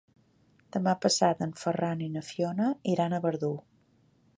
[0.77, 3.57] Demà passat en Ferran i na Fiona iran a Verdú.